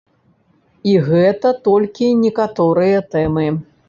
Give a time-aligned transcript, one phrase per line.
[0.93, 3.47] І гэта толькі некаторыя тэмы.